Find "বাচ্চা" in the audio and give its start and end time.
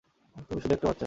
0.87-0.99